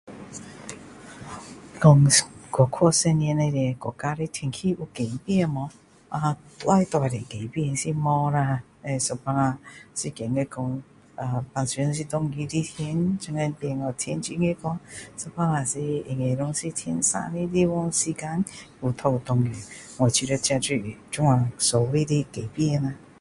[1.79, 2.29] 说
[2.65, 5.69] 过去十年里面国家的天气有改变吗
[6.09, 6.35] 啊
[6.65, 9.53] 外在的改变是没有啦只是有时候
[9.93, 10.81] 是觉得说
[11.53, 14.79] 平时是下雨的天现今变成天很热掉
[15.35, 18.43] 平时应该是天晴的地方时间
[18.81, 19.55] 又一直下雨
[19.99, 22.91] 我觉得这就是这样所谓的改变啦